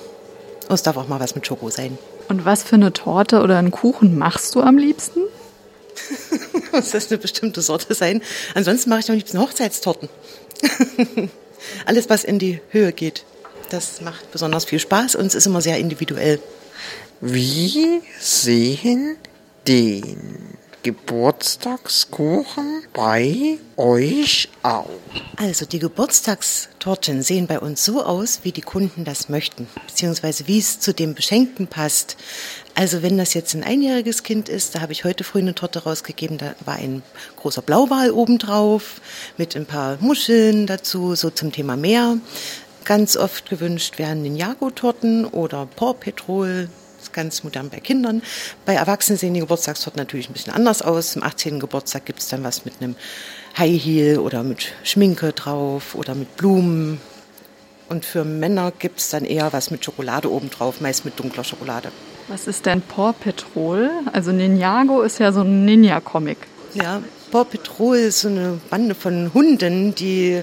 [0.68, 1.98] Und es darf auch mal was mit Schoko sein.
[2.28, 5.20] Und was für eine Torte oder einen Kuchen machst du am liebsten?
[6.72, 8.22] Muss das eine bestimmte Sorte sein?
[8.54, 10.08] Ansonsten mache ich am liebsten Hochzeitstorten.
[11.86, 13.24] Alles, was in die Höhe geht.
[13.70, 16.38] Das macht besonders viel Spaß und es ist immer sehr individuell.
[17.20, 19.16] Wie sehen
[19.66, 24.84] den Geburtstagskuchen bei euch aus?
[25.38, 30.58] Also die Geburtstagstorten sehen bei uns so aus, wie die Kunden das möchten, beziehungsweise wie
[30.58, 32.18] es zu dem Beschenkten passt.
[32.74, 35.84] Also wenn das jetzt ein einjähriges Kind ist, da habe ich heute früh eine Torte
[35.84, 37.02] rausgegeben, da war ein
[37.36, 39.00] großer Blauwal obendrauf
[39.38, 42.18] mit ein paar Muscheln dazu, so zum Thema Meer.
[42.84, 48.22] Ganz oft gewünscht werden Ninjago-Torten oder Paw Petrol, ist ganz modern bei Kindern.
[48.64, 51.12] Bei Erwachsenen sehen die Geburtstagstorten natürlich ein bisschen anders aus.
[51.12, 51.60] Zum 18.
[51.60, 52.96] Geburtstag gibt es dann was mit einem
[53.58, 57.00] High Heel oder mit Schminke drauf oder mit Blumen.
[57.88, 61.92] Und für Männer gibt es dann eher was mit Schokolade obendrauf, meist mit dunkler Schokolade.
[62.28, 63.90] Was ist denn Paw Patrol?
[64.12, 66.38] Also Ninjago ist ja so ein Ninja-Comic.
[66.72, 70.42] Ja, Paw Patrol ist so eine Bande von Hunden, die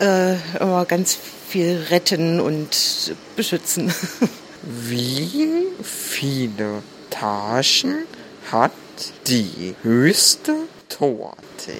[0.00, 3.92] äh, immer ganz viel retten und beschützen.
[4.66, 8.06] Wie viele Taschen
[8.50, 8.72] hat
[9.26, 10.54] die höchste
[10.88, 11.72] Torte?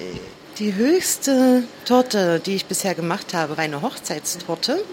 [0.59, 4.83] Die höchste Torte, die ich bisher gemacht habe, war eine Hochzeitstorte.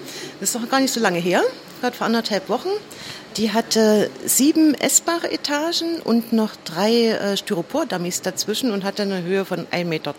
[0.40, 1.42] Das ist noch gar nicht so lange her,
[1.82, 2.70] gerade vor anderthalb Wochen.
[3.36, 9.44] Die hatte sieben essbare Etagen und noch drei äh, Styropor-Dummies dazwischen und hatte eine Höhe
[9.44, 10.14] von 1,20 Meter.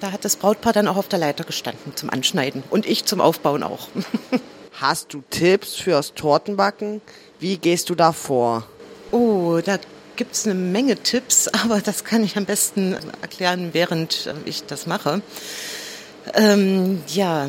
[0.00, 3.20] Da hat das Brautpaar dann auch auf der Leiter gestanden zum Anschneiden und ich zum
[3.20, 3.88] Aufbauen auch.
[4.80, 7.00] Hast du Tipps fürs Tortenbacken?
[7.40, 8.64] Wie gehst du da vor?
[9.10, 9.76] Oh, da
[10.14, 14.66] gibt es eine Menge Tipps, aber das kann ich am besten erklären, während äh, ich
[14.66, 15.20] das mache.
[16.34, 17.48] Ähm, ja,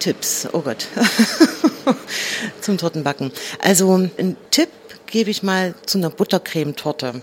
[0.00, 0.88] Tipps, oh Gott,
[2.60, 3.30] zum Tortenbacken.
[3.60, 4.70] Also ein Tipp
[5.06, 7.22] gebe ich mal zu einer Buttercremetorte.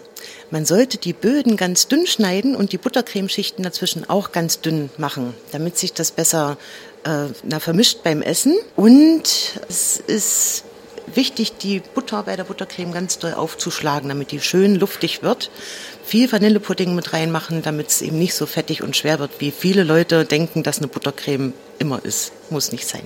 [0.50, 5.34] Man sollte die Böden ganz dünn schneiden und die Buttercremeschichten dazwischen auch ganz dünn machen,
[5.52, 6.58] damit sich das besser
[7.04, 8.56] äh, na, vermischt beim Essen.
[8.76, 10.64] Und es ist
[11.16, 15.52] wichtig, die Butter bei der Buttercreme ganz doll aufzuschlagen, damit die schön luftig wird.
[16.04, 19.84] Viel Vanillepudding mit reinmachen, damit es eben nicht so fettig und schwer wird, wie viele
[19.84, 22.32] Leute denken, dass eine Buttercreme immer ist.
[22.50, 23.04] Muss nicht sein.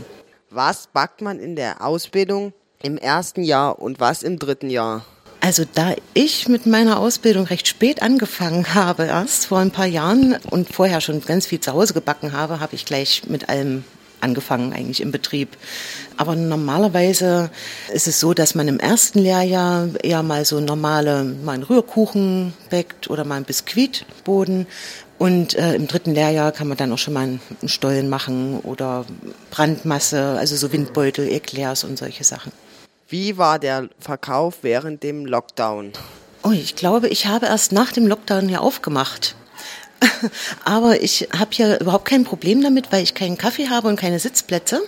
[0.49, 5.05] Was backt man in der Ausbildung im ersten Jahr und was im dritten Jahr?
[5.45, 10.35] Also da ich mit meiner Ausbildung recht spät angefangen habe, erst vor ein paar Jahren
[10.49, 13.83] und vorher schon ganz viel zu Hause gebacken habe, habe ich gleich mit allem
[14.21, 15.49] angefangen eigentlich im Betrieb.
[16.17, 17.51] Aber normalerweise
[17.93, 22.53] ist es so, dass man im ersten Lehrjahr eher mal so normale, mal einen Rührkuchen
[22.71, 24.65] backt oder mal einen Biskuitboden.
[25.19, 29.05] Und äh, im dritten Lehrjahr kann man dann auch schon mal einen Stollen machen oder
[29.51, 32.51] Brandmasse, also so Windbeutel, Eclairs und solche Sachen.
[33.07, 35.93] Wie war der Verkauf während dem Lockdown?
[36.43, 39.35] Oh, ich glaube, ich habe erst nach dem Lockdown hier aufgemacht.
[40.65, 44.19] Aber ich habe hier überhaupt kein Problem damit, weil ich keinen Kaffee habe und keine
[44.19, 44.81] Sitzplätze.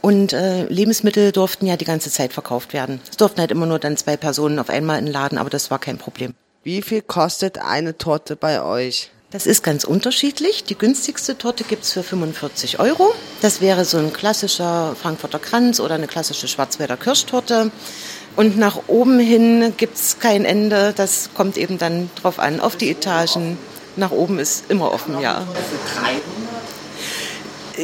[0.00, 3.00] Und äh, Lebensmittel durften ja die ganze Zeit verkauft werden.
[3.10, 5.70] Es durften halt immer nur dann zwei Personen auf einmal in den Laden, aber das
[5.70, 6.34] war kein Problem.
[6.62, 9.10] Wie viel kostet eine Torte bei euch?
[9.30, 10.62] Das ist ganz unterschiedlich.
[10.62, 13.12] Die günstigste Torte gibt's für 45 Euro.
[13.42, 17.72] Das wäre so ein klassischer Frankfurter Kranz oder eine klassische Schwarzwälder Kirschtorte.
[18.36, 20.92] Und nach oben hin gibt's kein Ende.
[20.96, 23.58] Das kommt eben dann drauf an, auf die Etagen.
[23.96, 25.44] Nach oben ist immer offen, ja.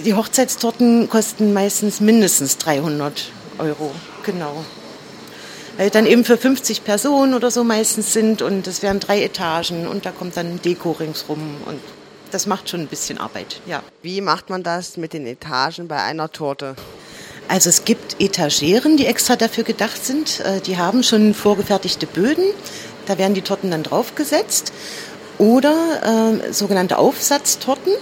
[0.04, 4.64] Die Hochzeitstorten kosten meistens mindestens 300 Euro, genau.
[5.76, 9.86] Weil dann eben für 50 Personen oder so meistens sind und es wären drei Etagen
[9.86, 11.80] und da kommt dann Deko ringsrum und
[12.30, 13.82] das macht schon ein bisschen Arbeit, ja.
[14.02, 16.76] Wie macht man das mit den Etagen bei einer Torte?
[17.48, 20.40] Also es gibt Etageren, die extra dafür gedacht sind.
[20.40, 22.44] Äh, Die haben schon vorgefertigte Böden.
[23.06, 24.72] Da werden die Torten dann draufgesetzt.
[25.38, 27.92] Oder äh, sogenannte Aufsatztorten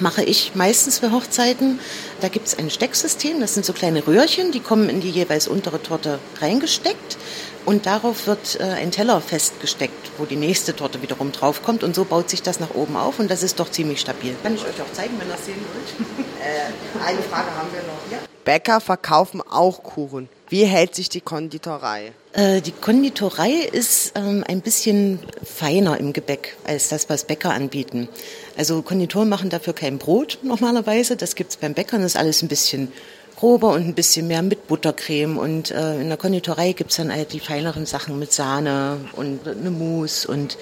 [0.00, 1.78] mache ich meistens für Hochzeiten.
[2.20, 3.40] Da gibt es ein Stecksystem.
[3.40, 7.16] Das sind so kleine Röhrchen, die kommen in die jeweils untere Torte reingesteckt.
[7.64, 11.82] Und darauf wird äh, ein Teller festgesteckt, wo die nächste Torte wiederum draufkommt.
[11.82, 14.34] Und so baut sich das nach oben auf und das ist doch ziemlich stabil.
[14.42, 16.18] Kann ich euch auch zeigen, wenn ihr das sehen wollt.
[16.44, 18.12] Äh, eine Frage haben wir noch.
[18.12, 18.33] Ja?
[18.44, 20.28] Bäcker verkaufen auch Kuchen.
[20.48, 22.12] Wie hält sich die Konditorei?
[22.32, 28.08] Äh, Die Konditorei ist ähm, ein bisschen feiner im Gebäck als das, was Bäcker anbieten.
[28.56, 31.16] Also Konditoren machen dafür kein Brot normalerweise.
[31.16, 32.02] Das gibt's beim Bäckern.
[32.02, 32.92] Das ist alles ein bisschen
[33.36, 35.38] grober und ein bisschen mehr mit Buttercreme.
[35.38, 39.70] Und äh, in der Konditorei gibt's dann halt die feineren Sachen mit Sahne und eine
[39.70, 40.58] Mousse und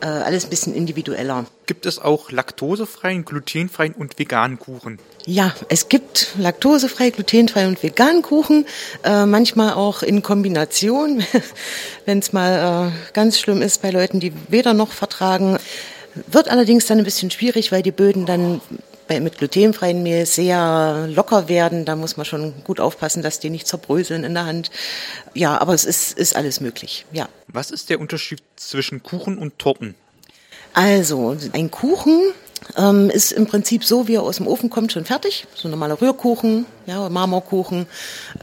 [0.00, 1.46] äh, alles ein bisschen individueller.
[1.66, 4.98] Gibt es auch laktosefreien, glutenfreien und veganen Kuchen?
[5.28, 8.64] Ja, es gibt laktosefrei, glutenfrei und veganen Kuchen,
[9.02, 11.24] äh, manchmal auch in Kombination,
[12.06, 15.58] wenn es mal äh, ganz schlimm ist bei Leuten, die weder noch vertragen.
[16.28, 18.60] Wird allerdings dann ein bisschen schwierig, weil die Böden dann
[19.08, 21.84] bei, mit glutenfreien Mehl sehr locker werden.
[21.84, 24.70] Da muss man schon gut aufpassen, dass die nicht zerbröseln in der Hand.
[25.34, 27.28] Ja, aber es ist, ist alles möglich, ja.
[27.48, 29.96] Was ist der Unterschied zwischen Kuchen und Torten?
[30.72, 32.32] Also, ein Kuchen
[32.76, 35.46] ähm, ist im Prinzip so, wie er aus dem Ofen kommt, schon fertig.
[35.54, 37.86] So ein normaler Rührkuchen, ja, Marmorkuchen.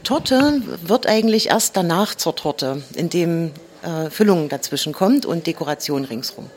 [0.02, 3.52] Torte wird eigentlich erst danach zur Torte, indem
[3.82, 6.50] äh, Füllung dazwischen kommt und Dekoration ringsrum.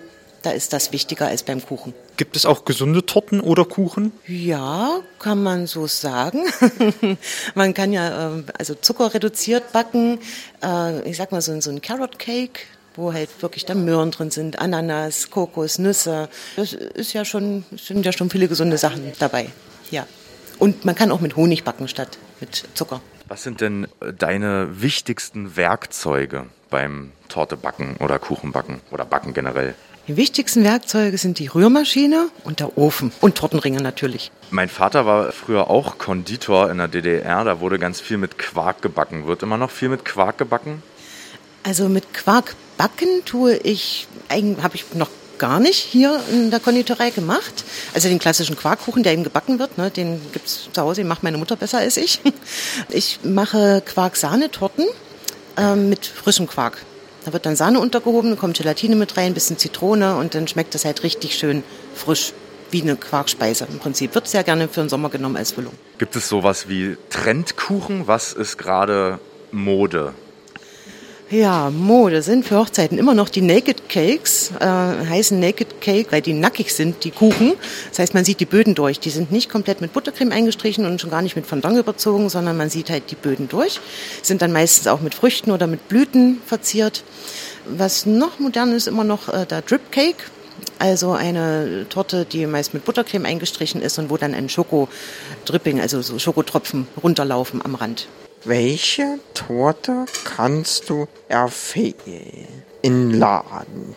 [0.44, 1.94] Da ist das wichtiger als beim Kuchen.
[2.16, 4.14] Gibt es auch gesunde Torten oder Kuchen?
[4.28, 6.46] Ja, kann man so sagen.
[7.56, 10.20] man kann ja äh, also Zucker reduziert backen.
[10.64, 12.62] Äh, ich sag mal so, so ein Carrot Cake,
[12.98, 16.28] wo halt wirklich da Möhren drin sind, Ananas, Kokos, Nüsse.
[16.56, 19.50] Das ist ja schon, sind ja schon viele gesunde Sachen dabei.
[19.92, 20.06] Ja.
[20.60, 23.00] Und man kann auch mit Honig backen statt mit Zucker.
[23.28, 29.76] Was sind denn äh, deine wichtigsten Werkzeuge beim Tortebacken oder Kuchenbacken oder Backen generell?
[30.08, 34.32] Die wichtigsten Werkzeuge sind die Rührmaschine und der Ofen und Tortenringe natürlich.
[34.52, 37.44] Mein Vater war früher auch Konditor in der DDR.
[37.44, 39.28] Da wurde ganz viel mit Quark gebacken.
[39.28, 40.82] Wird immer noch viel mit Quark gebacken?
[41.64, 47.12] Also mit Quark backen tue ich, habe ich noch gar nicht hier in der Konditorei
[47.12, 47.64] gemacht.
[47.94, 51.24] Also den klassischen Quarkkuchen, der eben gebacken wird, ne, den gibt's zu Hause, den macht
[51.24, 52.20] meine Mutter besser als ich.
[52.90, 54.86] Ich mache Quark-Sahnetorten
[55.58, 56.78] ähm, mit frischem Quark.
[57.26, 60.48] Da wird dann Sahne untergehoben, dann kommt Gelatine mit rein, ein bisschen Zitrone und dann
[60.48, 61.64] schmeckt das halt richtig schön
[61.94, 62.34] frisch,
[62.72, 64.16] wie eine Quarkspeise im Prinzip.
[64.16, 65.74] Wird sehr gerne für den Sommer genommen als Füllung.
[65.98, 68.08] Gibt es sowas wie Trendkuchen?
[68.08, 69.20] Was ist gerade
[69.52, 70.14] Mode?
[71.30, 76.22] Ja, Mode sind für Hochzeiten immer noch die Naked Cakes, äh, heißen Naked Cake, weil
[76.22, 77.56] die nackig sind, die Kuchen.
[77.90, 79.02] Das heißt, man sieht die Böden durch.
[79.02, 82.56] Die sind nicht komplett mit Buttercreme eingestrichen und schon gar nicht mit Fondant überzogen, sondern
[82.56, 83.82] man sieht halt die Böden durch.
[84.22, 87.04] Sind dann meistens auch mit Früchten oder mit Blüten verziert.
[87.66, 90.24] Was noch modern ist, immer noch äh, der Drip Cake.
[90.80, 96.02] Also eine Torte, die meist mit Buttercreme eingestrichen ist und wo dann ein Schokodripping, also
[96.02, 98.08] so Schokotropfen runterlaufen am Rand.
[98.48, 102.48] Welche Torte kannst du empfehlen
[102.82, 103.94] in Laden?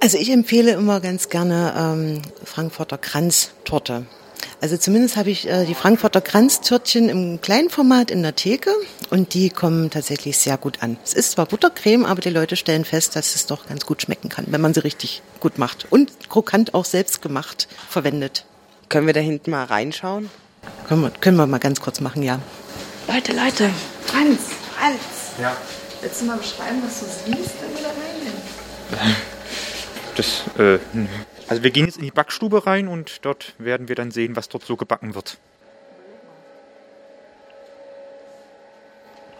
[0.00, 4.06] Also ich empfehle immer ganz gerne ähm, Frankfurter Kranztorte.
[4.62, 8.70] Also zumindest habe ich äh, die Frankfurter Kranztörtchen im kleinen Format in der Theke
[9.10, 10.96] und die kommen tatsächlich sehr gut an.
[11.04, 14.30] Es ist zwar Buttercreme, aber die Leute stellen fest, dass es doch ganz gut schmecken
[14.30, 18.46] kann, wenn man sie richtig gut macht und krokant auch selbst gemacht verwendet.
[18.88, 20.30] Können wir da hinten mal reinschauen?
[20.88, 22.40] Können wir, können wir mal ganz kurz machen, ja.
[23.06, 23.70] Leute, Leute,
[24.06, 24.40] Franz,
[24.74, 25.34] Franz.
[25.40, 25.56] Ja.
[26.00, 29.16] Willst du mal beschreiben, was du siehst, wenn wir da reingehen?
[30.16, 30.78] Das, äh,
[31.48, 34.48] also wir gehen jetzt in die Backstube rein und dort werden wir dann sehen, was
[34.48, 35.38] dort so gebacken wird.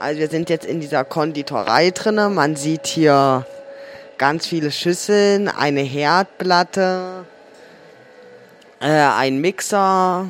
[0.01, 2.29] Also wir sind jetzt in dieser Konditorei drinne.
[2.29, 3.47] Man sieht hier
[4.19, 7.25] ganz viele Schüsseln, eine Herdplatte,
[8.81, 10.27] äh, ein Mixer.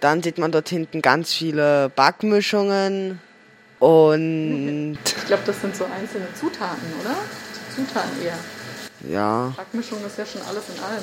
[0.00, 3.20] Dann sieht man dort hinten ganz viele Backmischungen.
[3.78, 7.16] Und Ich glaube, das sind so einzelne Zutaten, oder?
[7.74, 8.38] Zutaten eher.
[9.10, 11.02] ja, Backmischung ist ja schon alles in allem.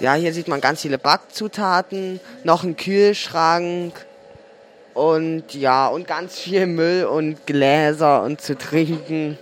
[0.00, 3.94] ja, hier sieht man ganz viele Backzutaten, noch ein Kühlschrank
[4.92, 9.38] und ja, und ganz viel Müll und Gläser und zu trinken.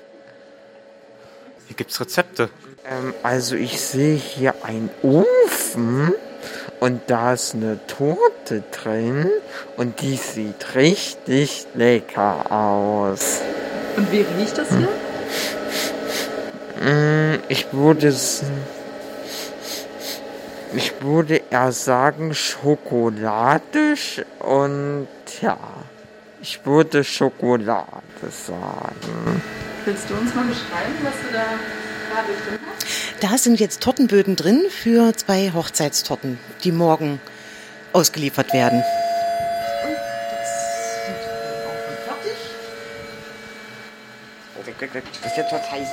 [1.66, 2.50] Hier gibt's Rezepte.
[2.88, 6.12] Ähm, also ich sehe hier einen Ofen
[6.80, 9.30] und da ist eine Torte drin
[9.76, 13.40] und die sieht richtig lecker aus.
[13.96, 14.88] Und wie riecht das hier?
[16.80, 18.42] Mm, Ich würde es.
[20.72, 25.08] Ich würde eher sagen schokoladisch und
[25.42, 25.58] ja,
[26.40, 27.84] ich würde Schokolade
[28.30, 29.42] sagen.
[29.84, 31.44] Willst du uns mal beschreiben, was du da?
[33.20, 37.20] Da sind jetzt Tortenböden drin für zwei Hochzeitstorten, die morgen
[37.92, 38.82] ausgeliefert werden.
[44.64, 45.04] Weg, weg, weg.
[45.22, 45.88] Das ist jetzt was heiß.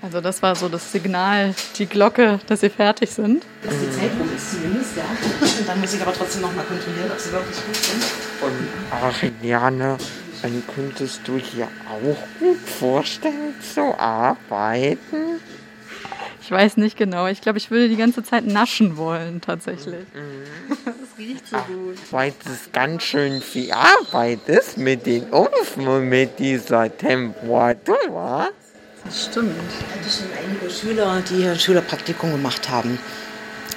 [0.00, 3.44] Also das war so das Signal, die Glocke, dass sie fertig sind.
[3.62, 5.47] Dass die Zeit rum ist zumindest, ja.
[5.68, 8.02] Und dann muss ich aber trotzdem nochmal kontrollieren, ob sie wirklich gut sind.
[8.40, 9.98] Und Ariane,
[10.40, 15.42] dann könntest du hier auch gut vorstellen zu arbeiten?
[16.40, 17.26] Ich weiß nicht genau.
[17.26, 20.06] Ich glaube, ich würde die ganze Zeit naschen wollen, tatsächlich.
[20.86, 21.98] Das riecht so gut.
[22.12, 28.48] Weil es ganz schön viel Arbeit ist mit den Ofen und mit dieser Temperatur.
[29.04, 29.54] Das stimmt.
[29.80, 32.98] Ich hatte schon einige Schüler, die hier ein Schülerpraktikum gemacht haben.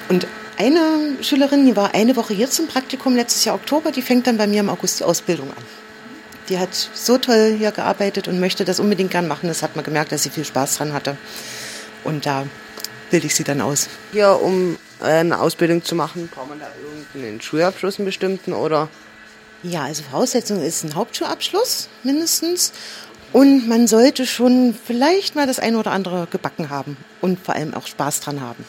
[0.08, 0.26] Und
[0.62, 4.38] eine Schülerin, die war eine Woche hier zum Praktikum, letztes Jahr Oktober, die fängt dann
[4.38, 5.64] bei mir im August die Ausbildung an.
[6.48, 9.48] Die hat so toll hier gearbeitet und möchte das unbedingt gern machen.
[9.48, 11.16] Das hat man gemerkt, dass sie viel Spaß dran hatte.
[12.04, 12.46] Und da
[13.10, 13.88] bilde ich sie dann aus.
[14.12, 16.68] Hier, um äh, eine Ausbildung zu machen, braucht man da
[17.12, 18.88] irgendeinen Schulabschluss, einen bestimmten oder?
[19.64, 22.72] Ja, also Voraussetzung ist ein Hauptschulabschluss mindestens.
[23.32, 27.74] Und man sollte schon vielleicht mal das eine oder andere gebacken haben und vor allem
[27.74, 28.64] auch Spaß dran haben.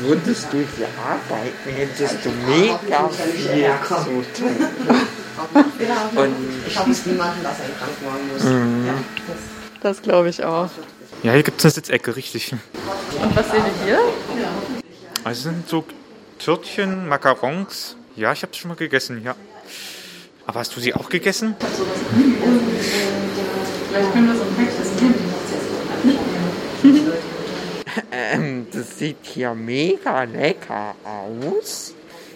[0.00, 4.56] Würdest du hier arbeiten, hättest du mega viel zu tun.
[6.16, 6.34] Und
[6.66, 8.42] ich glaube, es niemanden, dass er krank machen muss.
[8.44, 8.86] Mhm.
[8.86, 8.94] Ja.
[9.82, 10.68] Das glaube ich auch.
[11.22, 12.52] Ja, hier gibt's eine Sitzecke, richtig.
[12.52, 13.98] Und was sehen wir hier?
[15.24, 15.84] Also sind so
[16.38, 17.96] Törtchen, Macarons.
[18.14, 19.34] Ja, ich habe schon mal gegessen, ja.
[20.46, 21.56] Aber hast du sie auch gegessen?
[23.88, 24.85] Vielleicht können wir so ein Päckchen
[28.12, 31.94] ähm, das sieht hier mega lecker aus.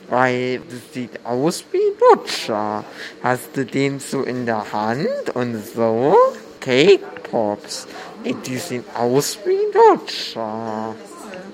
[0.09, 2.85] Weil das sieht aus wie Lutscher.
[3.23, 6.17] Hast du den so in der Hand und so?
[6.61, 7.87] Cake Pops.
[8.25, 10.97] Ey, Die sehen aus wie Lutscher.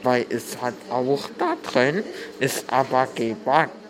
[0.03, 2.03] Weil es hat auch da drin,
[2.41, 3.86] ist aber gebacken.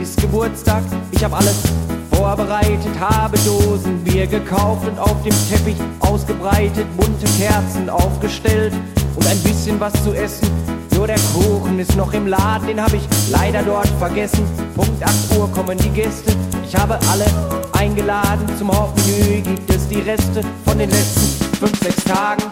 [0.00, 0.82] Ist Geburtstag.
[1.10, 1.62] Ich habe alles
[2.12, 8.72] vorbereitet, habe Dosen Bier gekauft und auf dem Teppich ausgebreitet, bunte Kerzen aufgestellt
[9.16, 10.48] und ein bisschen was zu essen.
[10.94, 14.44] Nur der Kuchen ist noch im Laden, den habe ich leider dort vergessen.
[14.74, 16.32] Punkt 8 Uhr kommen die Gäste.
[16.66, 17.26] Ich habe alle
[17.72, 18.46] eingeladen.
[18.58, 22.44] Zum Hauptmenü gibt es die Reste von den letzten 5, 6 Tagen.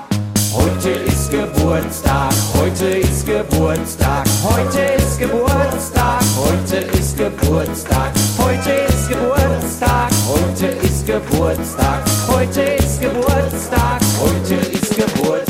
[0.52, 10.10] Heute ist Geburtstag, heute ist Geburtstag, heute ist Geburtstag, heute ist Geburtstag, heute ist Geburtstag,
[10.28, 15.47] heute ist Geburtstag, heute ist Geburtstag, heute ist Geburtstag.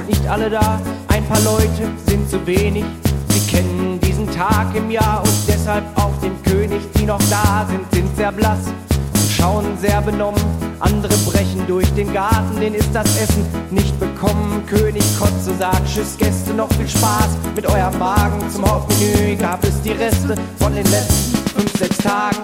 [0.00, 2.84] Sind nicht alle da, ein paar Leute sind zu wenig.
[3.28, 6.80] Sie kennen diesen Tag im Jahr und deshalb auch den König.
[6.96, 10.40] Die noch da sind, sind sehr blass und schauen sehr benommen.
[10.80, 14.62] Andere brechen durch den Garten, denen ist das Essen nicht bekommen.
[14.66, 18.38] König Kotze sagt Tschüss Gäste, noch viel Spaß mit eurem Magen.
[18.50, 22.38] Zum Hauptmenü gab es die Reste von den letzten fünf, sechs Tagen.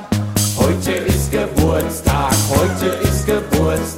[0.58, 3.95] Heute ist Geburtstag, heute ist Geburtstag,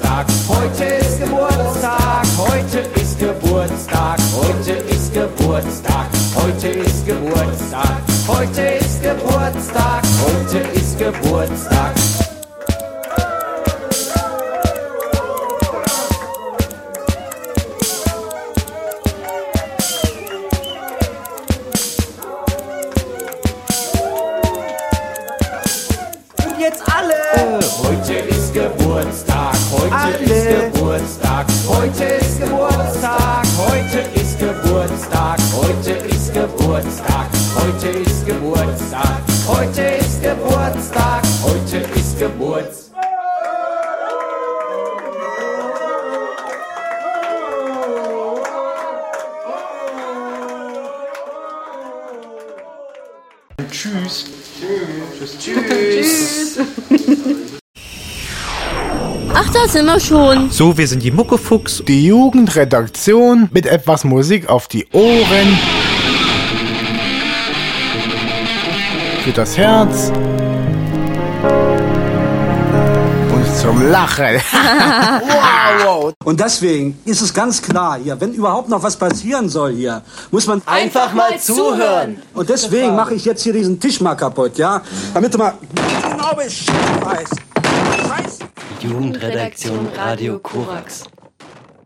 [11.45, 11.88] ist Geburtstag.
[59.59, 60.51] Da sind wir schon.
[60.51, 61.83] So, wir sind die Muckefuchs.
[61.87, 65.59] Die Jugendredaktion mit etwas Musik auf die Ohren.
[69.25, 70.13] Für das Herz.
[73.33, 74.41] Und zum Lachen.
[75.85, 76.13] wow.
[76.25, 80.47] Und deswegen ist es ganz klar hier, wenn überhaupt noch was passieren soll hier, muss
[80.47, 82.23] man Einfach mal zuhören.
[82.35, 84.83] Und deswegen mache ich jetzt hier diesen Tisch mal kaputt, ja?
[85.15, 85.55] Damit du mal
[86.03, 87.48] genau Bescheid weißt.
[88.81, 91.18] Jugendredaktion Radio Korax.